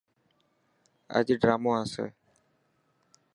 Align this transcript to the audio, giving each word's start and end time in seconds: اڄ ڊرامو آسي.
اڄ 1.17 1.27
ڊرامو 1.41 1.69
آسي. 1.81 2.05